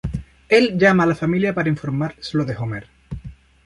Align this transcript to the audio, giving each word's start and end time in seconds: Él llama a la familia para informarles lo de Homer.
Él 0.49 0.79
llama 0.79 1.03
a 1.03 1.05
la 1.05 1.13
familia 1.13 1.53
para 1.53 1.69
informarles 1.69 2.33
lo 2.33 2.43
de 2.43 2.55
Homer. 2.57 2.87